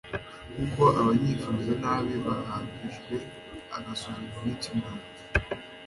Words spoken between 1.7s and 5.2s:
nabi bahagijwe agasuzuguro n’ikimwaro